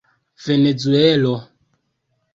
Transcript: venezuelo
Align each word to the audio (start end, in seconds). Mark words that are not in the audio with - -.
venezuelo 0.43 1.33